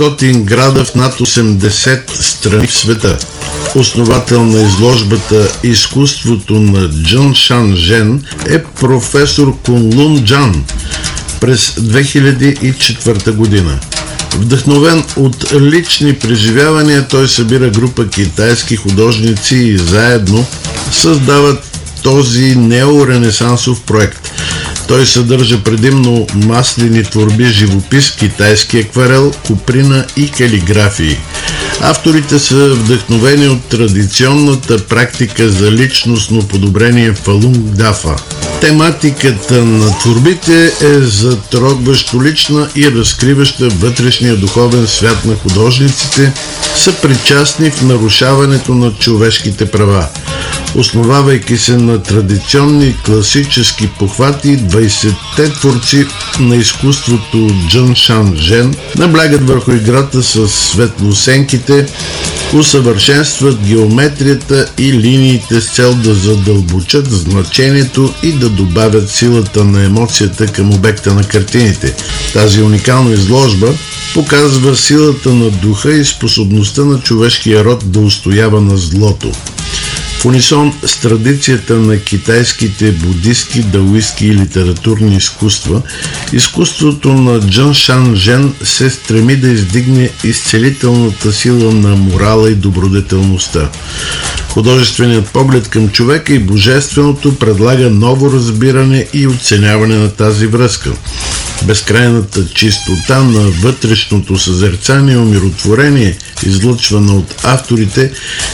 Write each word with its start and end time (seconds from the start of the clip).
800 0.00 0.44
града 0.44 0.84
в 0.84 0.94
над 0.94 1.14
80 1.14 2.20
страни 2.20 2.66
в 2.66 2.74
света. 2.74 3.18
Основател 3.74 4.44
на 4.44 4.62
изложбата 4.62 5.52
Изкуството 5.62 6.54
на 6.54 6.88
Джун 6.88 7.34
Шан 7.34 7.76
Жен 7.76 8.24
е 8.50 8.62
професор 8.62 9.56
Кунлун 9.62 10.24
Джан 10.24 10.64
през 11.40 11.70
2004 11.70 13.30
година. 13.32 13.78
Вдъхновен 14.36 15.04
от 15.16 15.52
лични 15.52 16.14
преживявания, 16.14 17.08
той 17.08 17.28
събира 17.28 17.70
група 17.70 18.08
китайски 18.08 18.76
художници 18.76 19.56
и 19.56 19.78
заедно 19.78 20.46
създават 20.92 21.78
този 22.02 22.56
неоренесансов 22.56 23.80
проект. 23.80 24.30
Той 24.90 25.06
съдържа 25.06 25.62
предимно 25.64 26.26
маслени 26.34 27.04
творби, 27.04 27.44
живопис, 27.44 28.10
китайски 28.10 28.78
акварел, 28.78 29.32
куприна 29.46 30.06
и 30.16 30.30
калиграфии. 30.30 31.16
Авторите 31.80 32.38
са 32.38 32.74
вдъхновени 32.74 33.48
от 33.48 33.64
традиционната 33.64 34.86
практика 34.86 35.50
за 35.50 35.72
личностно 35.72 36.48
подобрение 36.48 37.12
Фалунг 37.12 37.56
Дафа. 37.56 38.16
Тематиката 38.60 39.64
на 39.64 39.98
творбите 39.98 40.72
е 40.80 41.00
затрогващо 41.00 42.22
лична 42.22 42.68
и 42.76 42.90
разкриваща 42.90 43.68
вътрешния 43.68 44.36
духовен 44.36 44.86
свят 44.86 45.24
на 45.24 45.34
художниците, 45.34 46.32
са 46.76 46.92
причастни 46.92 47.70
в 47.70 47.82
нарушаването 47.82 48.74
на 48.74 48.92
човешките 48.92 49.70
права. 49.70 50.08
Основавайки 50.74 51.58
се 51.58 51.76
на 51.76 52.02
традиционни 52.02 52.96
класически 53.04 53.88
похвати, 53.98 54.58
20-те 54.58 55.52
творци 55.52 56.06
на 56.40 56.56
изкуството 56.56 57.50
Джън 57.68 57.94
Шан 57.94 58.36
Жен 58.36 58.74
наблягат 58.98 59.48
върху 59.48 59.72
играта 59.72 60.22
с 60.22 60.48
светлосенките, 60.48 61.86
усъвършенстват 62.54 63.58
геометрията 63.66 64.66
и 64.78 64.92
линиите 64.92 65.60
с 65.60 65.70
цел 65.70 65.94
да 65.94 66.14
задълбочат 66.14 67.10
значението 67.10 68.14
и 68.22 68.32
да 68.32 68.48
добавят 68.48 69.10
силата 69.10 69.64
на 69.64 69.84
емоцията 69.84 70.46
към 70.46 70.74
обекта 70.74 71.14
на 71.14 71.24
картините. 71.24 71.94
Тази 72.32 72.62
уникална 72.62 73.12
изложба 73.12 73.74
показва 74.14 74.76
силата 74.76 75.30
на 75.30 75.50
духа 75.50 75.92
и 75.92 76.04
способността 76.04 76.84
на 76.84 77.00
човешкия 77.00 77.64
род 77.64 77.92
да 77.92 78.00
устоява 78.00 78.60
на 78.60 78.76
злото. 78.76 79.32
В 80.20 80.26
унисон 80.26 80.72
с 80.86 81.00
традицията 81.00 81.74
на 81.74 81.98
китайските 81.98 82.92
будистки, 82.92 83.62
даоистки 83.62 84.26
и 84.26 84.34
литературни 84.34 85.16
изкуства, 85.16 85.82
изкуството 86.32 87.08
на 87.08 87.40
Джан 87.40 87.74
Шан 87.74 88.16
Жен 88.16 88.54
се 88.62 88.90
стреми 88.90 89.36
да 89.36 89.48
издигне 89.48 90.10
изцелителната 90.24 91.32
сила 91.32 91.72
на 91.72 91.96
морала 91.96 92.50
и 92.50 92.54
добродетелността. 92.54 93.70
Художественият 94.48 95.28
поглед 95.28 95.68
към 95.68 95.88
човека 95.88 96.34
и 96.34 96.38
божественото 96.38 97.38
предлага 97.38 97.90
ново 97.90 98.32
разбиране 98.32 99.06
и 99.12 99.26
оценяване 99.26 99.94
на 99.96 100.10
тази 100.10 100.46
връзка. 100.46 100.92
Безкрайната 101.64 102.48
чистота 102.54 103.22
на 103.22 103.40
вътрешното 103.40 104.38
съзерцание 104.38 105.14
и 105.14 105.18
умиротворение, 105.18 106.16
излъчвана 106.46 107.16
от 107.16 107.34
авторите, 107.44 108.12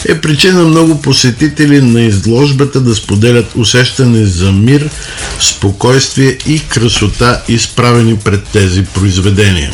е 0.08 0.20
причина 0.20 0.64
много 0.64 1.02
посетители 1.02 1.80
на 1.80 2.02
изложбата 2.02 2.80
да 2.80 2.94
споделят 2.94 3.46
усещане 3.54 4.24
за 4.24 4.52
мир, 4.52 4.90
спокойствие 5.40 6.38
и 6.46 6.62
красота, 6.68 7.42
изправени 7.48 8.16
пред 8.16 8.44
тези 8.52 8.84
произведения. 8.84 9.72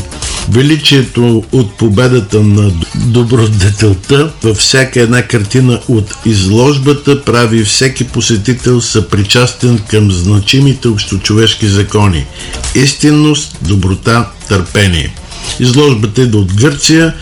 Величието 0.51 1.45
от 1.53 1.77
победата 1.77 2.43
на 2.43 2.73
добродетелта 2.95 4.33
във 4.43 4.57
всяка 4.57 5.01
една 5.01 5.23
картина 5.23 5.81
от 5.89 6.15
изложбата 6.25 7.25
прави 7.25 7.65
всеки 7.65 8.05
посетител 8.05 8.81
съпричастен 8.81 9.79
към 9.91 10.13
значимите 10.13 10.89
общочовешки 10.89 11.69
закони– 11.69 12.27
истинност, 13.23 13.59
доброта, 13.69 14.27
търпение. 14.49 15.15
Изложбата 15.61 16.23
е 16.23 16.25
от 16.25 16.55
Гърция 16.55 17.15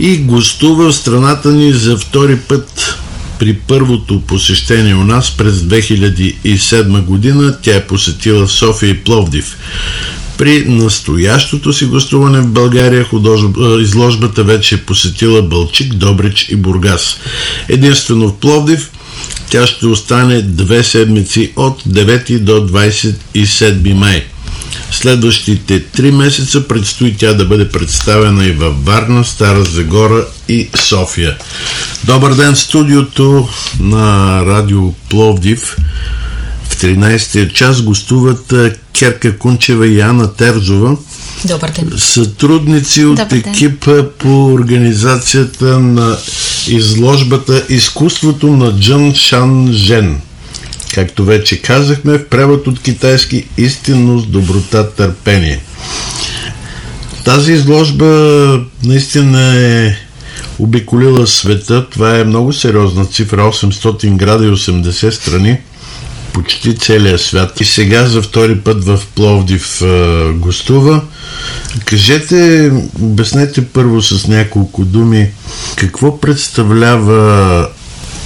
и 0.00 0.16
гостува 0.16 0.92
в 0.92 0.96
страната 0.96 1.52
ни 1.52 1.72
за 1.72 1.96
втори 1.96 2.36
път 2.36 2.98
при 3.38 3.54
първото 3.54 4.20
посещение 4.20 4.94
у 4.94 5.04
нас 5.04 5.36
през 5.36 5.54
2007 5.54 7.00
година. 7.04 7.56
Тя 7.62 7.76
е 7.76 7.86
посетила 7.86 8.48
София 8.48 8.90
и 8.90 9.04
Пловдив. 9.04 9.56
При 10.38 10.64
настоящото 10.64 11.72
си 11.72 11.84
гостуване 11.84 12.40
в 12.40 12.46
България 12.46 13.06
изложбата 13.80 14.44
вече 14.44 14.74
е 14.74 14.78
посетила 14.78 15.42
Бълчик, 15.42 15.94
Добрич 15.94 16.48
и 16.48 16.56
Бургас. 16.56 17.16
Единствено 17.68 18.28
в 18.28 18.36
Пловдив 18.36 18.90
тя 19.50 19.66
ще 19.66 19.86
остане 19.86 20.42
две 20.42 20.84
седмици 20.84 21.52
от 21.56 21.82
9 21.82 22.38
до 22.38 22.52
27 22.52 23.94
май. 23.94 24.24
Следващите 24.96 25.84
три 25.84 26.10
месеца 26.10 26.68
предстои 26.68 27.16
тя 27.16 27.32
да 27.32 27.44
бъде 27.44 27.68
представена 27.68 28.46
и 28.46 28.52
във 28.52 28.84
Варна, 28.84 29.24
Стара 29.24 29.64
Загора 29.64 30.26
и 30.48 30.68
София. 30.74 31.36
Добър 32.04 32.34
ден 32.34 32.54
в 32.54 32.58
студиото 32.58 33.48
на 33.80 34.40
Радио 34.46 34.92
Пловдив. 34.92 35.76
В 36.68 36.76
13-я 36.76 37.48
час 37.48 37.82
гостуват 37.82 38.54
Керка 38.98 39.38
Кунчева 39.38 39.86
и 39.86 40.00
Ана 40.00 40.34
Терзова. 40.34 40.96
Добър 41.44 41.70
ден. 41.70 41.92
Сътрудници 41.96 43.04
от 43.04 43.16
Добър 43.16 43.28
ден. 43.28 43.42
екипа 43.46 44.02
по 44.18 44.46
организацията 44.46 45.78
на 45.78 46.16
изложбата 46.68 47.64
Изкуството 47.68 48.46
на 48.46 48.80
Джън 48.80 49.14
Шан 49.14 49.72
Жен. 49.72 50.20
Както 50.96 51.24
вече 51.24 51.62
казахме, 51.62 52.18
в 52.18 52.28
превод 52.28 52.66
от 52.66 52.82
китайски 52.82 53.44
истинност, 53.56 54.30
доброта, 54.30 54.90
търпение. 54.90 55.60
Тази 57.24 57.52
изложба 57.52 58.60
наистина 58.84 59.56
е 59.56 59.96
обиколила 60.58 61.26
света. 61.26 61.86
Това 61.90 62.18
е 62.18 62.24
много 62.24 62.52
сериозна 62.52 63.06
цифра 63.06 63.42
800 63.42 64.16
града 64.16 64.44
и 64.44 64.48
80 64.48 65.10
страни 65.10 65.58
почти 66.32 66.76
целия 66.76 67.18
свят. 67.18 67.60
И 67.60 67.64
сега 67.64 68.06
за 68.06 68.22
втори 68.22 68.60
път 68.60 68.84
в 68.84 69.00
Пловдив 69.14 69.82
гостува. 70.34 71.02
Кажете, 71.84 72.72
обяснете 73.02 73.64
първо 73.64 74.02
с 74.02 74.26
няколко 74.26 74.84
думи 74.84 75.30
какво 75.76 76.20
представлява 76.20 77.68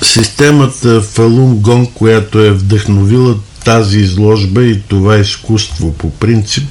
системата 0.03 1.03
Фалун 1.03 1.55
Гонг, 1.57 1.91
която 1.95 2.39
е 2.39 2.51
вдъхновила 2.51 3.37
тази 3.65 3.99
изложба 3.99 4.63
и 4.63 4.81
това 4.81 5.17
изкуство 5.17 5.93
по 5.93 6.11
принцип 6.11 6.69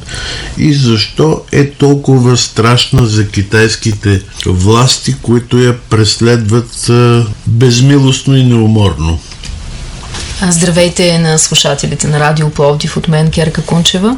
и 0.58 0.74
защо 0.74 1.42
е 1.52 1.70
толкова 1.70 2.38
страшна 2.38 3.06
за 3.06 3.28
китайските 3.28 4.22
власти, 4.46 5.16
които 5.22 5.58
я 5.58 5.78
преследват 5.80 6.92
безмилостно 7.48 8.38
и 8.38 8.44
неуморно. 8.44 9.20
Здравейте 10.44 11.18
на 11.20 11.40
слушателите 11.40 12.08
на 12.08 12.20
Радио 12.20 12.50
Пловдив 12.50 12.98
от 12.98 13.08
мен, 13.08 13.32
Керка 13.32 13.62
Кунчева. 13.62 14.18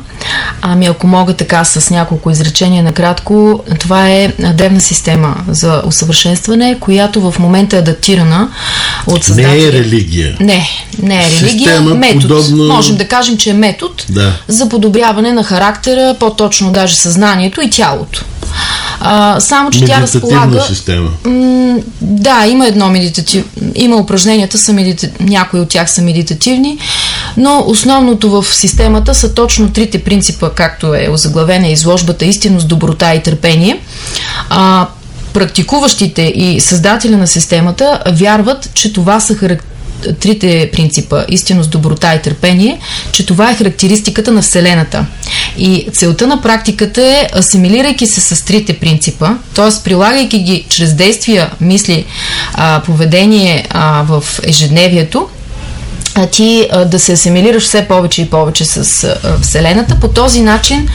Ами 0.61 0.85
ако 0.85 1.07
мога 1.07 1.33
така 1.33 1.63
с 1.65 1.89
няколко 1.89 2.31
изречения 2.31 2.83
накратко, 2.83 3.63
това 3.79 4.09
е 4.09 4.27
древна 4.53 4.81
система 4.81 5.35
за 5.47 5.81
усъвършенстване, 5.85 6.77
която 6.79 7.21
в 7.21 7.39
момента 7.39 7.75
е 7.75 7.79
адаптирана 7.79 8.49
от 9.07 9.23
създателя. 9.23 9.51
Не 9.53 9.63
е 9.63 9.71
религия. 9.73 10.37
Не, 10.39 10.67
не 10.99 11.15
е 11.17 11.29
религия, 11.31 11.49
Система, 11.49 11.95
метод. 11.95 12.21
подобно- 12.21 12.63
Можем 12.65 12.95
да 12.97 13.07
кажем, 13.07 13.37
че 13.37 13.49
е 13.49 13.53
метод 13.53 13.93
Да. 14.09 14.33
за 14.47 14.69
подобряване 14.69 15.31
на 15.33 15.43
характера, 15.43 16.15
по-точно 16.19 16.71
даже 16.71 16.95
съзнанието 16.95 17.61
и 17.61 17.69
тялото. 17.69 18.25
А, 19.03 19.39
само, 19.39 19.71
че 19.71 19.85
тя 19.85 20.01
разполага... 20.01 20.61
система. 20.61 21.09
М, 21.25 21.77
да, 22.01 22.45
има 22.47 22.67
едно 22.67 22.89
медитатив... 22.89 23.45
Има 23.75 23.95
упражненията, 23.95 24.57
са 24.57 24.73
медита... 24.73 25.09
някои 25.19 25.59
от 25.59 25.69
тях 25.69 25.91
са 25.91 26.01
медитативни, 26.01 26.77
но 27.37 27.63
основното 27.67 28.29
в 28.29 28.55
системата 28.55 29.15
са 29.15 29.33
точно 29.33 29.71
трите 29.71 30.03
принципа, 30.03 30.49
както 30.49 30.93
е 30.93 31.09
озаглавена 31.11 31.67
изложбата 31.67 32.25
истинност, 32.25 32.67
доброта 32.67 33.13
и 33.13 33.23
търпение. 33.23 33.79
А, 34.49 34.87
практикуващите 35.33 36.21
и 36.21 36.59
създателя 36.59 37.17
на 37.17 37.27
системата 37.27 37.99
вярват, 38.11 38.69
че 38.73 38.93
това 38.93 39.19
са 39.19 39.35
характеристики 39.35 39.70
трите 40.19 40.69
принципа 40.73 41.25
истинност, 41.29 41.69
доброта 41.69 42.15
и 42.15 42.21
търпение, 42.21 42.79
че 43.11 43.25
това 43.25 43.51
е 43.51 43.55
характеристиката 43.55 44.31
на 44.31 44.41
Вселената. 44.41 45.05
И 45.57 45.87
целта 45.93 46.27
на 46.27 46.41
практиката 46.41 47.01
е, 47.01 47.27
асимилирайки 47.37 48.07
се 48.07 48.21
с 48.21 48.45
трите 48.45 48.79
принципа, 48.79 49.29
т.е. 49.55 49.83
прилагайки 49.83 50.39
ги 50.39 50.65
чрез 50.69 50.93
действия, 50.93 51.51
мисли, 51.61 52.05
поведение 52.85 53.67
в 54.03 54.23
ежедневието, 54.43 55.29
ти 56.31 56.69
да 56.85 56.99
се 56.99 57.13
асимилираш 57.13 57.63
все 57.63 57.87
повече 57.87 58.21
и 58.21 58.29
повече 58.29 58.65
с 58.65 59.07
Вселената. 59.41 59.95
По 60.01 60.07
този 60.07 60.41
начин 60.41 60.87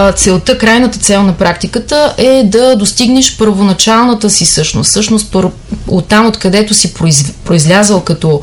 а, 0.00 0.12
целта, 0.12 0.58
крайната 0.58 0.98
цел 0.98 1.22
на 1.22 1.32
практиката 1.32 2.14
е 2.18 2.42
да 2.44 2.76
достигнеш 2.76 3.36
първоначалната 3.36 4.30
си 4.30 4.46
същност. 4.46 4.92
Същност 4.92 5.36
оттам, 5.86 6.26
откъдето 6.26 6.74
си 6.74 6.94
произ... 6.94 7.32
произлязал 7.44 8.00
като, 8.00 8.40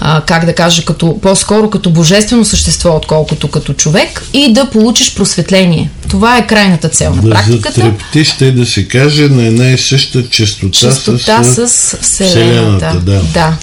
а, 0.00 0.20
как 0.20 0.44
да 0.46 0.54
кажа, 0.54 0.84
като, 0.84 1.20
по-скоро 1.20 1.70
като 1.70 1.90
божествено 1.90 2.44
същество, 2.44 2.96
отколкото 2.96 3.48
като 3.48 3.72
човек 3.72 4.22
и 4.32 4.52
да 4.52 4.70
получиш 4.70 5.14
просветление. 5.14 5.90
Това 6.08 6.38
е 6.38 6.46
крайната 6.46 6.88
цел 6.88 7.14
на 7.14 7.22
да 7.22 7.30
практиката. 7.30 7.80
Да 7.80 7.86
затрептиш, 7.86 8.32
те 8.32 8.50
да 8.50 8.66
се 8.66 8.88
каже, 8.88 9.28
на 9.28 9.46
една 9.46 9.70
и 9.70 9.78
съща 9.78 10.28
частота, 10.28 10.72
частота 10.72 11.44
с, 11.44 11.68
с 11.68 11.98
Вселената. 12.02 12.88
Вселената 12.88 13.00
да. 13.00 13.22
да. 13.22 13.56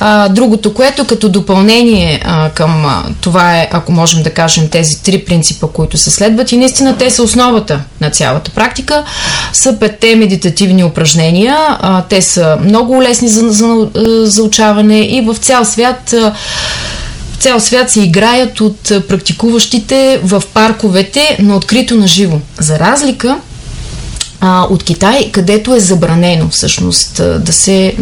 А, 0.00 0.28
другото, 0.28 0.74
което 0.74 1.06
като 1.06 1.28
допълнение 1.28 2.22
а, 2.24 2.50
към 2.50 2.86
а, 2.86 3.04
това 3.20 3.58
е, 3.58 3.68
ако 3.72 3.92
можем 3.92 4.22
да 4.22 4.30
кажем, 4.30 4.68
тези 4.68 5.02
три 5.02 5.24
принципа, 5.24 5.66
които 5.66 5.98
се 5.98 6.10
следват 6.10 6.52
и 6.52 6.56
наистина 6.56 6.96
те 6.98 7.10
са 7.10 7.22
основата 7.22 7.80
на 8.00 8.10
цялата 8.10 8.50
практика, 8.50 9.04
са 9.52 9.76
петте 9.80 10.16
медитативни 10.16 10.84
упражнения. 10.84 11.56
А, 11.58 12.02
те 12.02 12.22
са 12.22 12.58
много 12.64 13.02
лесни 13.02 13.28
за, 13.28 13.50
за, 13.52 13.88
за 14.24 14.42
учаване 14.42 15.00
и 15.00 15.20
в 15.20 15.36
цял 15.36 15.64
свят 15.64 16.12
а, 16.12 16.34
цял 17.38 17.60
свят 17.60 17.90
се 17.90 18.00
играят 18.00 18.60
от 18.60 18.82
практикуващите 19.08 20.20
в 20.24 20.42
парковете 20.54 21.36
на 21.40 21.56
открито 21.56 21.94
на 21.96 22.06
живо. 22.06 22.38
За 22.58 22.78
разлика 22.78 23.38
а, 24.40 24.66
от 24.70 24.82
Китай, 24.82 25.30
където 25.32 25.74
е 25.74 25.80
забранено 25.80 26.48
всъщност 26.48 27.22
да 27.38 27.52
се 27.52 27.94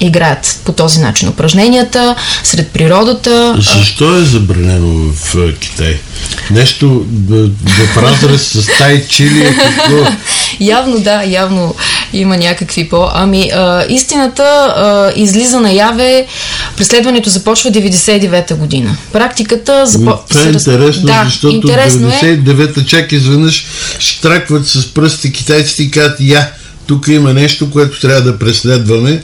играят 0.00 0.60
по 0.64 0.72
този 0.72 1.00
начин 1.00 1.28
упражненията 1.28 2.14
сред 2.44 2.68
природата. 2.68 3.56
Защо 3.58 4.16
е 4.16 4.22
забранено 4.22 5.12
в 5.12 5.52
Китай? 5.60 5.98
Нещо 6.50 7.06
в 7.28 7.96
разрез 7.96 8.42
с 8.42 8.78
тай 8.78 9.06
чили 9.08 9.40
е 9.40 9.56
какво? 9.56 10.12
явно 10.60 11.00
да, 11.00 11.24
явно 11.24 11.74
има 12.12 12.36
някакви 12.36 12.88
по... 12.88 13.08
Ами, 13.14 13.50
а, 13.54 13.84
истината 13.88 14.42
а, 14.42 15.12
излиза 15.16 15.60
наяве, 15.60 16.26
преследването 16.76 17.30
започва 17.30 17.70
99-та 17.70 18.54
година. 18.54 18.96
Практиката 19.12 19.86
започва... 19.86 20.18
Това 20.28 20.42
е 20.42 20.48
интересно, 20.48 21.02
да, 21.02 21.22
защото 21.24 21.54
интересно 21.54 22.10
99-та 22.10 22.80
е... 22.80 22.84
чак 22.84 23.12
изведнъж 23.12 23.66
штракват 23.98 24.66
с 24.66 24.94
пръсти 24.94 25.32
китайците 25.32 25.82
и 25.82 25.90
казват, 25.90 26.20
я, 26.20 26.50
тук 26.86 27.08
има 27.08 27.32
нещо, 27.32 27.70
което 27.70 28.00
трябва 28.00 28.22
да 28.22 28.38
преследваме 28.38 29.22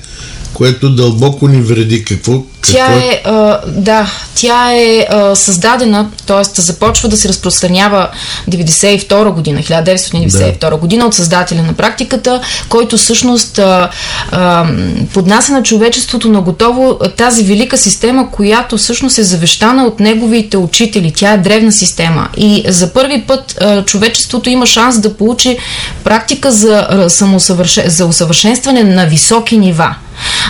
което 0.54 0.94
дълбоко 0.94 1.48
ни 1.48 1.60
вреди. 1.62 2.04
Какво? 2.04 2.44
Тя 2.62 2.92
е, 2.92 3.22
а, 3.24 3.60
да, 3.66 4.10
тя 4.34 4.72
е 4.72 5.06
а, 5.10 5.36
създадена, 5.36 6.10
т.е. 6.26 6.60
започва 6.60 7.08
да 7.08 7.16
се 7.16 7.28
разпространява 7.28 8.08
92 8.50 9.30
година, 9.30 9.60
1992 9.60 10.70
да. 10.70 10.76
година 10.76 11.06
от 11.06 11.14
създателя 11.14 11.62
на 11.62 11.72
практиката, 11.72 12.40
който 12.68 12.96
всъщност 12.96 13.58
а, 13.58 13.90
а, 14.30 14.66
поднася 15.14 15.52
на 15.52 15.62
човечеството 15.62 16.28
на 16.28 16.40
готово 16.40 16.98
тази 17.16 17.42
велика 17.44 17.78
система, 17.78 18.30
която 18.30 18.76
всъщност 18.76 19.18
е 19.18 19.22
завещана 19.22 19.84
от 19.84 20.00
неговите 20.00 20.56
учители. 20.56 21.12
Тя 21.16 21.32
е 21.32 21.38
древна 21.38 21.72
система 21.72 22.28
и 22.36 22.64
за 22.68 22.92
първи 22.92 23.22
път 23.22 23.56
а, 23.60 23.84
човечеството 23.84 24.50
има 24.50 24.66
шанс 24.66 25.00
да 25.00 25.14
получи 25.14 25.58
практика 26.04 26.52
за, 26.52 27.06
самоусъвършен... 27.08 27.90
за 27.90 28.06
усъвършенстване 28.06 28.84
на 28.84 29.06
високи 29.06 29.58
нива 29.58 29.94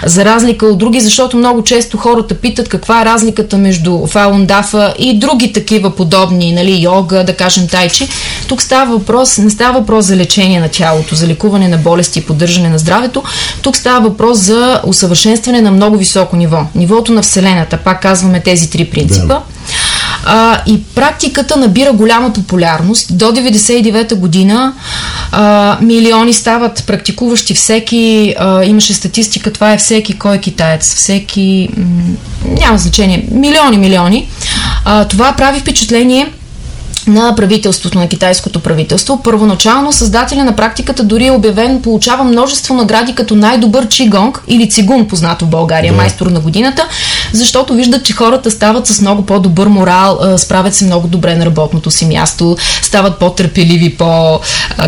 за 0.05 0.25
разлика 0.25 0.67
от 0.67 0.79
други, 0.79 1.01
защото 1.01 1.37
много 1.37 1.65
често 1.65 1.99
хората 2.03 2.35
питат 2.35 2.69
каква 2.69 3.03
е 3.03 3.05
разликата 3.05 3.59
между 3.59 4.07
фалундафа 4.07 4.95
и 4.99 5.19
други 5.19 5.53
такива 5.53 5.97
подобни, 5.97 6.53
нали, 6.53 6.83
йога, 6.83 7.25
да 7.25 7.37
кажем 7.37 7.69
тайчи. 7.69 8.09
Тук 8.49 8.63
става 8.63 8.99
въпрос, 8.99 9.39
не 9.39 9.51
става 9.51 9.81
въпрос 9.81 10.05
за 10.05 10.17
лечение 10.17 10.61
на 10.61 10.69
тялото, 10.69 11.15
за 11.15 11.27
лекуване 11.27 11.69
на 11.69 11.79
болести 11.79 12.19
и 12.19 12.23
поддържане 12.23 12.69
на 12.69 12.79
здравето. 12.79 13.23
Тук 13.63 13.77
става 13.77 14.09
въпрос 14.09 14.39
за 14.39 14.81
усъвършенстване 14.87 15.61
на 15.61 15.71
много 15.71 15.97
високо 15.97 16.37
ниво. 16.37 16.67
Нивото 16.75 17.13
на 17.13 17.23
Вселената. 17.23 17.77
Пак 17.77 18.03
казваме 18.03 18.41
тези 18.41 18.71
три 18.71 18.85
принципа. 18.85 19.27
Да. 19.27 19.43
А, 20.25 20.61
и 20.67 20.83
практиката 20.83 21.57
набира 21.57 21.93
голяма 21.93 22.33
популярност. 22.33 23.19
До 23.19 23.25
99-та 23.33 24.15
година 24.15 24.73
а, 25.33 25.79
милиони 25.81 26.33
стават 26.33 26.85
практикуващи 26.87 27.55
всеки, 27.55 28.35
а, 28.39 28.65
имаше 28.65 28.95
статистика, 28.95 29.53
това 29.53 29.73
е 29.73 29.79
всеки 29.79 30.19
кой 30.19 30.37
е 30.37 30.39
китаец, 30.39 30.95
всеки, 30.95 31.69
м- 31.77 31.87
няма 32.61 32.79
значение, 32.79 33.27
милиони, 33.31 33.79
милиони. 33.79 34.29
А, 34.85 35.05
това 35.05 35.33
прави 35.33 35.61
впечатление 35.61 36.33
на 37.07 37.35
правителството, 37.37 37.99
на 37.99 38.09
китайското 38.09 38.61
правителство. 38.61 39.23
Първоначално 39.23 39.93
създателя 39.93 40.45
на 40.45 40.57
практиката 40.57 41.05
дори 41.05 41.27
е 41.27 41.31
обявен, 41.31 41.83
получава 41.83 42.25
множество 42.25 42.75
награди 42.75 43.15
като 43.15 43.35
най-добър 43.35 43.89
чигонг 43.89 44.43
или 44.49 44.71
цигун, 44.71 45.09
познато 45.09 45.45
в 45.45 45.49
България, 45.49 45.93
да. 45.93 45.97
майстор 45.97 46.27
на 46.27 46.41
годината, 46.41 46.89
защото 47.33 47.75
виждат, 47.75 48.05
че 48.05 48.13
хората 48.13 48.51
стават 48.51 48.87
с 48.87 49.01
много 49.01 49.27
по-добър 49.27 49.67
морал, 49.67 50.19
справят 50.37 50.75
се 50.75 50.85
много 50.85 51.09
добре 51.09 51.37
на 51.37 51.47
работното 51.47 51.91
си 51.91 52.07
място, 52.07 52.57
стават 52.83 53.19
по-търпеливи, 53.19 53.97
по, 53.97 54.41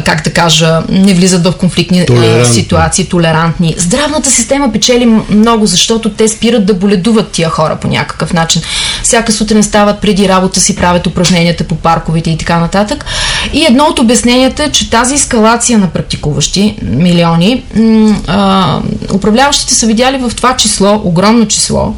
как 0.04 0.24
да 0.24 0.30
кажа, 0.30 0.82
не 0.88 1.14
влизат 1.14 1.46
в 1.46 1.52
конфликтни 1.52 2.06
толерантни. 2.06 2.54
ситуации, 2.54 3.04
толерантни. 3.08 3.74
Здравната 3.78 4.30
система 4.30 4.72
печели 4.72 5.06
много, 5.30 5.66
защото 5.66 6.10
те 6.10 6.28
спират 6.28 6.66
да 6.66 6.74
боледуват 6.74 7.30
тия 7.30 7.48
хора 7.48 7.76
по 7.80 7.88
някакъв 7.88 8.32
начин. 8.32 8.62
Всяка 9.02 9.32
сутрин 9.32 9.62
стават 9.62 10.00
преди 10.00 10.28
работа 10.28 10.60
си, 10.60 10.76
правят 10.76 11.06
упражненията 11.06 11.64
по 11.64 11.74
парк 11.74 12.03
парковете 12.04 12.30
и 12.30 12.38
така 12.38 12.58
нататък. 12.58 13.04
И 13.52 13.64
едно 13.64 13.84
от 13.84 13.98
обясненията 13.98 14.64
е, 14.64 14.70
че 14.70 14.90
тази 14.90 15.14
ескалация 15.14 15.78
на 15.78 15.86
практикуващи, 15.86 16.76
милиони, 16.82 17.64
а, 18.26 18.80
управляващите 19.14 19.74
са 19.74 19.86
видяли 19.86 20.18
в 20.18 20.32
това 20.36 20.56
число, 20.56 21.00
огромно 21.04 21.46
число, 21.46 21.94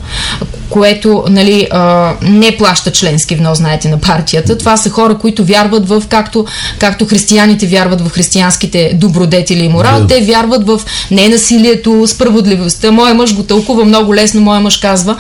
което 0.71 1.25
нали, 1.31 1.69
а, 1.71 2.13
не 2.23 2.57
плаща 2.57 2.93
членски 2.93 3.37
внос, 3.37 3.59
знаете, 3.59 3.89
на 3.89 3.99
партията. 3.99 4.59
Това 4.59 4.77
са 4.77 4.91
хора, 4.91 5.19
които 5.19 5.45
вярват 5.45 5.89
в, 5.89 6.03
както, 6.09 6.47
както 6.79 7.07
християните 7.07 7.67
вярват 7.67 8.01
в 8.01 8.11
християнските 8.11 8.93
добродетели 8.95 9.65
и 9.65 9.69
морал, 9.69 10.01
да. 10.01 10.07
те 10.07 10.21
вярват 10.21 10.67
в 10.67 10.81
ненасилието, 11.11 12.07
справедливостта. 12.07 12.91
Моя 12.91 13.15
мъж 13.15 13.35
го 13.35 13.43
тълкува 13.43 13.85
много 13.85 14.15
лесно, 14.15 14.41
моя 14.41 14.61
мъж 14.61 14.77
казва. 14.77 15.17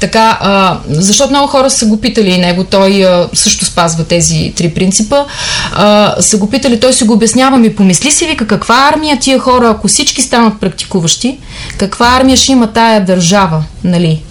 Така, 0.00 0.38
а, 0.40 0.78
защото 0.88 1.30
много 1.30 1.46
хора 1.46 1.70
са 1.70 1.86
го 1.86 2.00
питали 2.00 2.30
и 2.30 2.38
него, 2.38 2.64
той 2.64 3.04
а, 3.04 3.28
също 3.34 3.64
спазва 3.64 4.04
тези 4.04 4.25
три 4.56 4.74
принципа. 4.74 5.24
А, 5.72 6.14
са 6.20 6.38
го 6.38 6.50
питали, 6.50 6.80
той 6.80 6.92
си 6.92 7.04
го 7.04 7.12
обяснява, 7.12 7.58
ми 7.58 7.76
помисли 7.76 8.10
си, 8.10 8.26
вика, 8.26 8.46
каква 8.46 8.90
армия 8.92 9.18
тия 9.20 9.38
хора, 9.38 9.70
ако 9.70 9.88
всички 9.88 10.22
станат 10.22 10.60
практикуващи, 10.60 11.38
каква 11.78 12.06
армия 12.16 12.36
ще 12.36 12.52
има 12.52 12.66
тая 12.72 13.04
държава, 13.04 13.64
нали? 13.84 14.22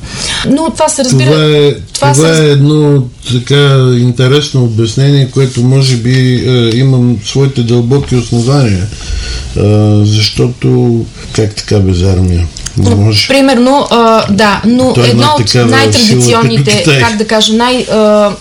Но 0.49 0.69
това 0.69 0.89
се 0.89 1.03
разбира. 1.03 1.31
Това 1.31 1.45
е, 1.45 1.73
това 1.93 2.13
това 2.13 2.35
се... 2.35 2.47
е 2.47 2.51
едно 2.51 3.03
така 3.31 3.93
интересно 3.97 4.63
обяснение, 4.63 5.31
което 5.31 5.61
може 5.61 5.95
би 5.95 6.35
е, 6.35 6.77
имам 6.77 7.17
своите 7.25 7.63
дълбоки 7.63 8.15
основания. 8.15 8.83
Е, 8.83 9.61
защото 10.03 11.05
как 11.33 11.55
така 11.55 11.79
без 11.79 12.01
армия? 12.01 12.47
Не 12.77 12.95
може. 12.95 13.27
Примерно, 13.27 13.87
а, 13.91 14.25
да, 14.31 14.61
но 14.65 14.93
Той 14.93 15.09
едно 15.09 15.27
от 15.39 15.55
най-традиционните, 15.69 16.83
как 16.99 17.17
да 17.17 17.27
кажа, 17.27 17.53
най, 17.53 17.85
а, 17.91 18.31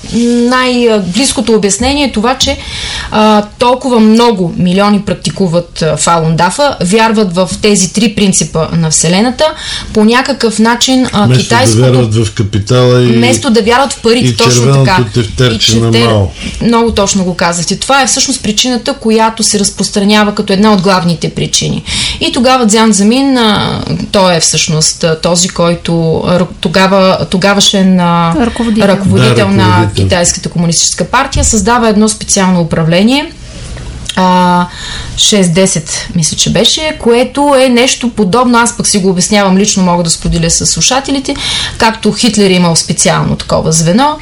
най-близкото 0.48 1.52
обяснение 1.52 2.04
е 2.04 2.12
това, 2.12 2.38
че 2.38 2.58
а, 3.10 3.42
толкова 3.58 4.00
много 4.00 4.54
милиони 4.56 5.02
практикуват 5.02 5.84
фалундафа, 5.96 6.76
вярват 6.84 7.34
в 7.34 7.50
тези 7.62 7.92
три 7.92 8.14
принципа 8.14 8.68
на 8.72 8.90
Вселената, 8.90 9.44
по 9.92 10.04
някакъв 10.04 10.58
начин 10.58 11.06
а, 11.12 11.26
Вместо 11.26 11.53
китайското... 11.54 11.82
да 11.82 11.92
вярват 11.92 12.14
в 12.14 12.34
капитала 12.34 13.02
и... 13.02 13.06
Вместо 13.06 13.50
да 13.50 13.62
вярват 13.62 13.92
в 13.92 14.02
парите, 14.02 14.26
и 14.26 14.36
точно 14.36 14.84
така. 14.84 15.04
И 15.54 15.58
че 15.58 15.80
на 15.80 15.90
мал. 15.90 16.32
Много 16.62 16.90
точно 16.92 17.24
го 17.24 17.34
казахте. 17.34 17.76
Това 17.76 18.02
е 18.02 18.06
всъщност 18.06 18.42
причината, 18.42 18.94
която 18.94 19.42
се 19.42 19.58
разпространява 19.58 20.34
като 20.34 20.52
една 20.52 20.72
от 20.72 20.82
главните 20.82 21.28
причини. 21.28 21.82
И 22.20 22.32
тогава 22.32 22.66
Дзян 22.66 22.92
Замин, 22.92 23.38
то 24.12 24.24
той 24.24 24.36
е 24.36 24.40
всъщност 24.40 25.04
този, 25.22 25.48
който 25.48 26.22
тогава, 26.60 27.26
тогавашен 27.30 28.00
ръководител, 28.00 28.88
ръководител 28.88 29.48
да, 29.48 29.54
на 29.54 29.90
Китайската 29.94 30.48
комунистическа 30.48 31.04
партия 31.04 31.44
създава 31.44 31.88
едно 31.88 32.08
специално 32.08 32.60
управление 32.60 33.32
а, 34.16 34.66
6-10, 35.16 36.16
мисля, 36.16 36.36
че 36.36 36.52
беше, 36.52 36.96
което 37.00 37.54
е 37.58 37.68
нещо 37.68 38.10
подобно. 38.10 38.58
Аз 38.58 38.76
пък 38.76 38.86
си 38.86 38.98
го 38.98 39.10
обяснявам 39.10 39.58
лично, 39.58 39.82
мога 39.82 40.02
да 40.02 40.10
споделя 40.10 40.50
с 40.50 40.66
слушателите, 40.66 41.36
както 41.78 42.12
Хитлер 42.12 42.50
е 42.50 42.54
имал 42.54 42.76
специално 42.76 43.36
такова 43.36 43.72
звено, 43.72 44.18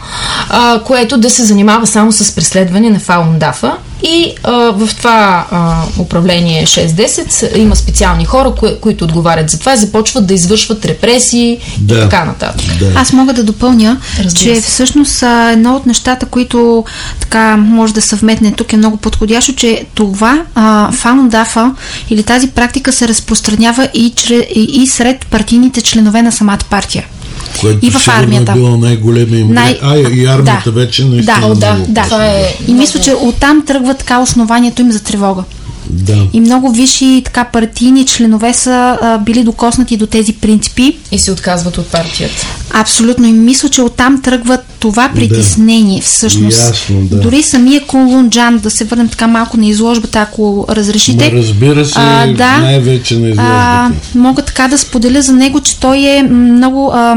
а, 0.48 0.80
което 0.84 1.18
да 1.18 1.30
се 1.30 1.44
занимава 1.44 1.86
само 1.86 2.12
с 2.12 2.34
преследване 2.34 2.90
на 2.90 3.00
Фаундафа 3.00 3.76
И 4.02 4.34
а, 4.42 4.52
в 4.52 4.88
това 4.96 5.46
а, 5.50 5.82
управление 5.98 6.66
6-10 6.66 7.56
има 7.56 7.76
специални 7.76 8.24
хора, 8.24 8.54
кои, 8.58 8.80
които 8.80 9.04
отговарят 9.04 9.50
за 9.50 9.58
това 9.58 9.74
и 9.74 9.76
започват 9.76 10.26
да 10.26 10.34
извършват 10.34 10.84
репресии 10.84 11.58
да. 11.78 11.94
и 11.94 12.00
така 12.00 12.24
нататък. 12.24 12.66
Да. 12.78 12.92
Аз 12.94 13.12
мога 13.12 13.32
да 13.32 13.44
допълня, 13.44 14.00
Разбира 14.18 14.34
че 14.34 14.54
се. 14.54 14.60
всъщност 14.60 15.22
едно 15.52 15.76
от 15.76 15.86
нещата, 15.86 16.26
които 16.26 16.84
така 17.20 17.56
може 17.56 17.94
да 17.94 18.02
съвметне 18.02 18.52
тук 18.52 18.72
е 18.72 18.76
много 18.76 18.96
подходящо, 18.96 19.54
че 19.54 19.84
това 19.94 20.42
а, 20.54 20.92
фаундафа 20.92 21.74
или 22.10 22.22
тази 22.22 22.48
практика 22.48 22.92
се 22.92 23.08
разпространява 23.08 23.88
и, 23.94 24.12
чре, 24.16 24.34
и, 24.34 24.82
и 24.82 24.86
сред 24.86 25.26
партийните 25.26 25.80
членове 25.80 26.22
на 26.22 26.32
самата 26.32 26.58
партия. 26.70 27.04
Което 27.62 27.86
и 27.86 27.90
в 27.90 28.08
армията. 28.08 28.52
е 28.52 28.54
било 28.54 28.76
най-големия 28.76 29.46
Най... 29.46 29.78
А, 29.82 29.98
и 29.98 30.26
армията 30.26 30.62
да. 30.64 30.70
вече 30.70 31.04
наистина 31.04 31.48
да, 31.48 31.54
да, 31.54 31.84
да. 31.88 32.02
Това 32.02 32.26
е... 32.26 32.54
И 32.68 32.72
мисля, 32.74 33.00
че 33.00 33.14
оттам 33.14 33.62
тръгва 33.66 33.94
така 33.94 34.20
основанието 34.20 34.82
им 34.82 34.92
за 34.92 35.00
тревога. 35.00 35.44
Да. 35.90 36.26
И 36.32 36.40
много 36.40 36.72
висши 36.72 37.22
така 37.24 37.44
партийни 37.44 38.06
членове 38.06 38.54
са 38.54 38.98
а, 39.02 39.18
били 39.18 39.42
докоснати 39.44 39.96
до 39.96 40.06
тези 40.06 40.32
принципи. 40.32 40.96
И 41.12 41.18
се 41.18 41.32
отказват 41.32 41.78
от 41.78 41.86
партията. 41.86 42.46
Абсолютно. 42.70 43.26
И 43.26 43.32
мисля, 43.32 43.68
че 43.68 43.82
оттам 43.82 44.22
тръгва 44.22 44.58
това 44.80 45.10
притеснение 45.14 45.98
да. 46.00 46.06
всъщност. 46.06 46.58
Ясно, 46.58 47.00
да. 47.02 47.20
Дори 47.20 47.42
самия 47.42 47.86
Кунлун 47.86 48.30
Джан, 48.30 48.58
да 48.58 48.70
се 48.70 48.84
върнем 48.84 49.08
така 49.08 49.26
малко 49.26 49.56
на 49.56 49.66
изложбата, 49.66 50.18
ако 50.18 50.66
разрешите. 50.68 51.30
Ма 51.32 51.38
разбира 51.38 51.84
се, 51.84 51.92
а, 51.96 52.26
да, 52.26 52.58
най-вече 52.58 53.18
на 53.18 53.28
изложбата. 53.28 53.52
А, 53.52 53.90
мога 54.14 54.41
така 54.54 54.68
да 54.68 54.78
споделя 54.78 55.22
за 55.22 55.32
него, 55.32 55.60
че 55.60 55.80
той 55.80 55.98
е 55.98 56.22
много 56.22 56.90
а, 56.94 57.16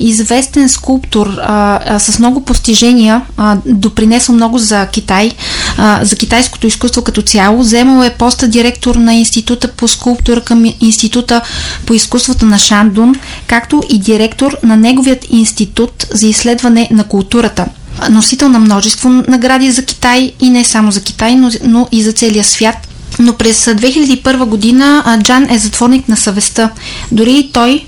известен 0.00 0.68
скулптор 0.68 1.36
а, 1.42 1.98
с 1.98 2.18
много 2.18 2.44
постижения, 2.44 3.22
а, 3.36 3.56
допринесъл 3.66 4.34
много 4.34 4.58
за 4.58 4.86
Китай, 4.86 5.32
а, 5.76 6.04
за 6.04 6.16
китайското 6.16 6.66
изкуство 6.66 7.02
като 7.02 7.22
цяло. 7.22 7.58
Вземал 7.58 8.04
е 8.04 8.10
поста 8.10 8.48
директор 8.48 8.94
на 8.94 9.14
Института 9.14 9.68
по 9.68 9.88
скулптура 9.88 10.40
към 10.40 10.64
Института 10.80 11.40
по 11.86 11.94
изкуството 11.94 12.46
на 12.46 12.58
Шандун, 12.58 13.14
както 13.46 13.82
и 13.88 13.98
директор 13.98 14.56
на 14.62 14.76
неговият 14.76 15.26
институт 15.30 16.06
за 16.10 16.26
изследване 16.26 16.88
на 16.90 17.04
културата 17.04 17.66
носител 18.10 18.48
на 18.48 18.58
множество 18.58 19.08
награди 19.08 19.70
за 19.70 19.84
Китай 19.84 20.32
и 20.40 20.50
не 20.50 20.64
само 20.64 20.90
за 20.90 21.00
Китай, 21.00 21.34
но, 21.34 21.50
но 21.64 21.88
и 21.92 22.02
за 22.02 22.12
целия 22.12 22.44
свят. 22.44 22.89
Но 23.20 23.32
през 23.32 23.64
2001 23.64 24.44
година 24.44 25.18
Джан 25.22 25.46
е 25.50 25.58
затворник 25.58 26.08
на 26.08 26.16
съвестта. 26.16 26.70
Дори 27.12 27.32
и 27.32 27.52
той 27.52 27.84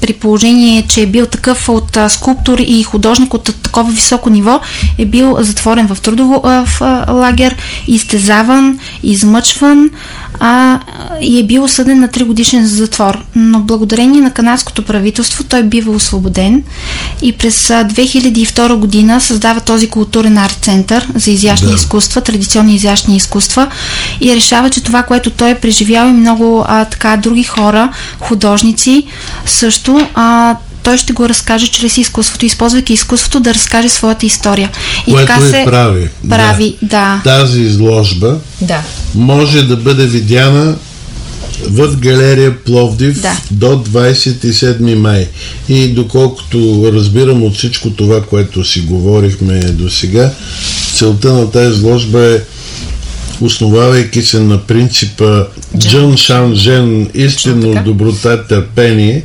при 0.00 0.12
положение, 0.12 0.86
че 0.88 1.02
е 1.02 1.06
бил 1.06 1.26
такъв 1.26 1.68
от 1.68 1.96
а, 1.96 2.08
скулптор 2.08 2.58
и 2.58 2.82
художник 2.82 3.34
от 3.34 3.50
такова 3.62 3.90
високо 3.90 4.30
ниво, 4.30 4.60
е 4.98 5.06
бил 5.06 5.36
затворен 5.40 5.88
в 5.88 6.00
трудово 6.00 6.42
в, 6.44 6.68
лагер, 7.08 7.56
изтезаван, 7.88 8.78
измъчван 9.02 9.90
а, 10.40 10.80
и 11.20 11.40
е 11.40 11.46
бил 11.46 11.64
осъден 11.64 12.00
на 12.00 12.08
3 12.08 12.24
годишен 12.24 12.66
затвор. 12.66 13.24
Но 13.36 13.60
благодарение 13.60 14.20
на 14.20 14.30
канадското 14.30 14.82
правителство 14.84 15.44
той 15.44 15.62
бива 15.62 15.92
освободен 15.92 16.62
и 17.22 17.32
през 17.32 17.70
а, 17.70 17.84
2002 17.84 18.74
година 18.74 19.20
създава 19.20 19.60
този 19.60 19.88
културен 19.88 20.38
арт-център 20.38 21.08
за 21.14 21.30
изящни 21.30 21.68
да. 21.68 21.74
изкуства, 21.74 22.20
традиционни 22.20 22.74
изящни 22.74 23.16
изкуства 23.16 23.70
и 24.20 24.36
решава, 24.36 24.70
че 24.70 24.82
това, 24.82 25.02
което 25.02 25.30
той 25.30 25.50
е 25.50 25.58
преживял 25.58 26.08
и 26.08 26.12
много 26.12 26.64
а, 26.68 26.84
така 26.84 27.16
други 27.16 27.44
хора, 27.44 27.92
художници, 28.20 29.06
също 29.46 30.08
а, 30.14 30.56
той 30.88 30.98
ще 30.98 31.12
го 31.12 31.28
разкаже 31.28 31.66
чрез 31.66 31.98
изкуството, 31.98 32.46
използвайки 32.46 32.92
изкуството 32.92 33.40
да 33.40 33.54
разкаже 33.54 33.88
своята 33.88 34.26
история. 34.26 34.70
И 35.06 35.12
Което 35.12 35.26
така 35.26 35.40
се 35.40 35.62
прави. 35.66 36.08
прави 36.28 36.76
да. 36.82 37.20
да. 37.24 37.38
Тази 37.38 37.60
изложба 37.60 38.36
да. 38.60 38.82
може 39.14 39.62
да 39.62 39.76
бъде 39.76 40.06
видяна 40.06 40.76
в 41.64 41.96
галерия 41.96 42.64
Пловдив 42.64 43.20
да. 43.20 43.36
до 43.50 43.66
27 43.66 44.94
май. 44.94 45.28
И 45.68 45.88
доколкото 45.88 46.90
разбирам 46.94 47.42
от 47.42 47.54
всичко 47.54 47.90
това, 47.90 48.22
което 48.22 48.64
си 48.64 48.80
говорихме 48.80 49.58
до 49.58 49.90
сега, 49.90 50.32
целта 50.94 51.32
на 51.32 51.50
тази 51.50 51.76
изложба 51.76 52.24
е 52.24 52.38
основавайки 53.40 54.22
се 54.22 54.40
на 54.40 54.58
принципа 54.58 55.44
Джон 55.78 56.16
Шан 56.16 56.54
Жен, 56.54 57.10
истинно 57.14 57.84
доброта, 57.84 58.46
търпение, 58.46 59.22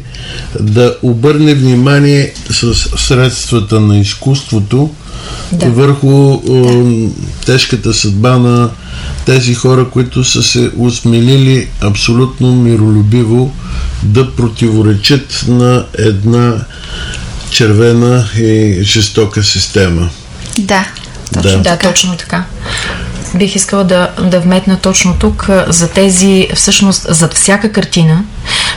да 0.60 0.96
обърне 1.04 1.56
внимание 1.56 2.34
с 2.50 2.74
средствата 2.98 3.80
на 3.80 4.00
изкуството 4.00 4.90
да. 5.52 5.66
върху 5.70 6.42
да. 6.46 7.10
тежката 7.46 7.94
съдба 7.94 8.38
на 8.38 8.70
тези 9.26 9.54
хора, 9.54 9.90
които 9.90 10.24
са 10.24 10.44
се 10.44 10.72
осмелили 10.78 11.68
абсолютно 11.82 12.56
миролюбиво 12.56 13.52
да 14.04 14.36
противоречат 14.36 15.46
на 15.48 15.86
една 15.98 16.66
червена 17.50 18.26
и 18.38 18.80
жестока 18.82 19.44
система. 19.44 20.10
Да, 20.58 20.88
точно, 21.34 21.52
да. 21.52 21.58
да 21.58 21.78
точно 21.78 22.18
така 22.18 22.46
бих 23.36 23.56
искала 23.56 23.84
да, 23.84 24.12
да 24.20 24.40
вметна 24.40 24.80
точно 24.80 25.16
тук 25.20 25.50
за 25.68 25.92
тези, 25.92 26.48
всъщност, 26.56 27.06
зад 27.10 27.34
всяка 27.34 27.72
картина 27.72 28.24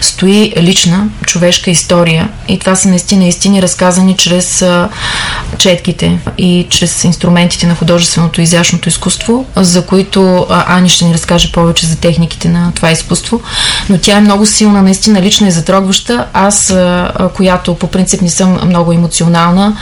стои 0.01 0.53
лична 0.57 1.09
човешка 1.27 1.71
история. 1.71 2.29
И 2.49 2.59
това 2.59 2.77
са 2.77 2.89
наистина 2.89 3.25
истини 3.25 3.63
разказани 3.63 4.17
чрез 4.17 4.65
четките 5.59 6.19
и 6.39 6.67
чрез 6.71 7.05
инструментите 7.05 7.67
на 7.67 7.75
художественото 7.75 8.41
и 8.41 8.45
изящното 8.45 8.89
изкуство, 8.89 9.47
за 9.57 9.87
които 9.87 10.47
Ани 10.51 10.89
ще 10.89 11.05
ни 11.05 11.15
разкаже 11.15 11.53
повече 11.53 11.87
за 11.87 11.97
техниките 11.97 12.49
на 12.49 12.73
това 12.75 12.91
изкуство, 12.91 13.41
но 13.91 13.99
тя 13.99 14.17
е 14.17 14.21
много 14.21 14.47
силна, 14.47 14.83
наистина 14.83 15.23
лична 15.23 15.49
и 15.49 15.51
затрогваща. 15.51 16.27
Аз, 16.33 16.77
която 17.35 17.75
по 17.75 17.87
принцип 17.87 18.23
не 18.23 18.31
съм 18.31 18.59
много 18.67 18.93
емоционална, 18.93 19.77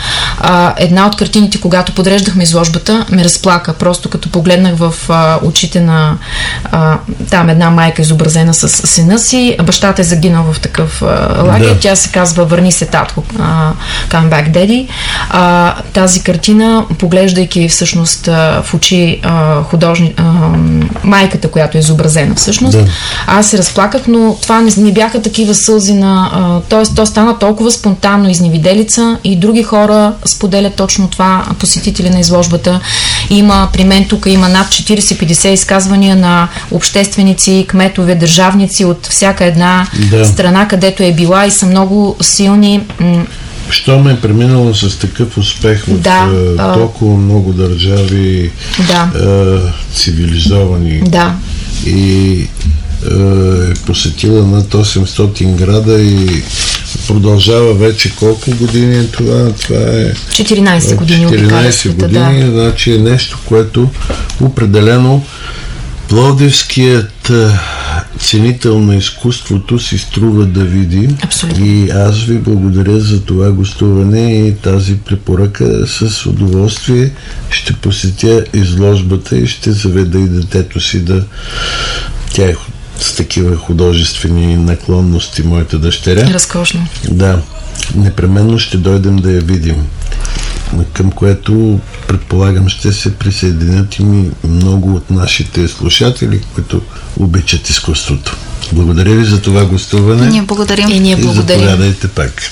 една 0.76 1.06
от 1.06 1.16
картините, 1.16 1.60
когато 1.60 1.94
подреждахме 1.94 2.42
изложбата, 2.42 3.06
ме 3.10 3.24
разплака, 3.24 3.74
просто 3.74 4.10
като 4.10 4.30
погледнах 4.30 4.74
в 4.76 4.94
очите 5.42 5.80
на 5.80 6.18
там 7.30 7.48
една 7.48 7.70
майка 7.70 8.02
изобразена 8.02 8.54
с 8.54 8.68
сина 8.86 9.18
си, 9.18 9.56
бащата 9.62 10.02
е 10.02 10.04
загинал 10.04 10.52
в 10.52 10.60
такъв 10.60 11.02
лагер. 11.42 11.74
Да. 11.74 11.80
Тя 11.80 11.96
се 11.96 12.08
казва 12.08 12.44
Върни 12.44 12.72
се, 12.72 12.86
татко, 12.86 13.24
Come 14.08 14.28
back, 14.28 14.50
daddy. 14.50 14.88
Тази 15.92 16.22
картина, 16.22 16.84
поглеждайки 16.98 17.68
всъщност 17.68 18.26
в 18.26 18.66
очи 18.74 19.20
художни, 19.70 20.14
майката, 21.04 21.50
която 21.50 21.76
е 21.76 21.80
изобразена 21.80 22.34
всъщност, 22.34 22.78
да. 22.78 22.90
аз 23.26 23.50
се 23.50 23.58
разплаках, 23.58 23.93
но 24.08 24.36
това 24.42 24.60
не, 24.60 24.70
не 24.76 24.92
бяха 24.92 25.22
такива 25.22 25.54
сълзи 25.54 25.94
на... 25.94 26.30
А, 26.32 26.60
тоест, 26.68 26.96
то 26.96 27.06
стана 27.06 27.38
толкова 27.38 27.70
спонтанно 27.70 28.30
изневиделица 28.30 29.18
и 29.24 29.36
други 29.36 29.62
хора 29.62 30.12
споделят 30.24 30.74
точно 30.74 31.08
това, 31.08 31.44
посетители 31.58 32.10
на 32.10 32.20
изложбата. 32.20 32.80
Има, 33.30 33.68
при 33.72 33.84
мен 33.84 34.04
тук 34.08 34.26
има 34.26 34.48
над 34.48 34.66
40-50 34.66 35.48
изказвания 35.48 36.16
на 36.16 36.48
общественици, 36.70 37.66
кметове, 37.68 38.14
държавници 38.14 38.84
от 38.84 39.06
всяка 39.06 39.44
една 39.44 39.86
да. 40.10 40.24
страна, 40.24 40.68
където 40.68 41.02
е 41.02 41.12
била 41.12 41.46
и 41.46 41.50
са 41.50 41.66
много 41.66 42.16
силни. 42.20 42.80
Що 43.70 43.98
ме 43.98 44.12
е 44.12 44.20
преминало 44.20 44.74
с 44.74 44.98
такъв 44.98 45.38
успех 45.38 45.84
в 45.84 45.98
да, 45.98 46.28
а, 46.58 46.72
толкова 46.72 47.16
много 47.16 47.52
държави, 47.52 48.50
да. 48.86 49.10
а, 49.18 49.60
цивилизовани 49.94 51.00
да. 51.00 51.34
и 51.86 52.48
е 53.02 53.74
посетила 53.74 54.46
над 54.46 54.74
800 54.74 55.54
града 55.54 56.02
и 56.02 56.42
продължава 57.08 57.74
вече 57.74 58.16
колко 58.16 58.50
години 58.50 58.98
е 58.98 59.06
това? 59.06 59.52
Това 59.52 59.80
е 59.80 60.12
14 60.14 60.96
години 60.96 61.26
14 61.26 61.92
години, 61.92 62.44
да. 62.44 62.50
значи 62.50 62.94
е 62.94 62.98
нещо, 62.98 63.38
което 63.46 63.90
определено 64.40 65.24
Пловдивският 66.08 67.32
ценител 68.18 68.78
на 68.78 68.96
изкуството 68.96 69.78
си 69.78 69.98
струва 69.98 70.46
да 70.46 70.64
види. 70.64 71.08
Абсолютно. 71.22 71.66
И 71.66 71.90
аз 71.90 72.22
ви 72.22 72.38
благодаря 72.38 73.00
за 73.00 73.20
това 73.20 73.50
гостуване 73.50 74.46
и 74.48 74.54
тази 74.54 74.96
препоръка. 74.96 75.64
С 75.86 76.26
удоволствие 76.26 77.10
ще 77.50 77.72
посетя 77.72 78.44
изложбата 78.54 79.36
и 79.36 79.46
ще 79.46 79.72
заведа 79.72 80.18
и 80.18 80.28
детето 80.28 80.80
си 80.80 81.00
да... 81.00 81.24
Тя 82.34 82.48
е 82.48 82.54
с 83.00 83.16
такива 83.16 83.56
художествени 83.56 84.56
наклонности, 84.56 85.42
моята 85.42 85.78
дъщеря. 85.78 86.30
Разкошно. 86.34 86.86
Да. 87.10 87.38
Непременно 87.94 88.58
ще 88.58 88.76
дойдем 88.76 89.16
да 89.16 89.32
я 89.32 89.40
видим 89.40 89.86
към 90.92 91.10
което 91.10 91.80
предполагам 92.08 92.68
ще 92.68 92.92
се 92.92 93.14
присъединят 93.14 93.98
и 93.98 94.04
много 94.44 94.94
от 94.94 95.10
нашите 95.10 95.68
слушатели, 95.68 96.40
които 96.54 96.82
обичат 97.16 97.70
изкуството. 97.70 98.36
Благодаря 98.72 99.14
ви 99.14 99.24
за 99.24 99.42
това 99.42 99.64
гостуване. 99.64 100.26
Ние 100.26 100.42
благодарим. 100.42 100.88
И 100.88 101.00
ние 101.00 101.16
благодарим. 101.16 101.60
И 101.60 101.64
заповядайте 101.64 102.08
пак. 102.08 102.42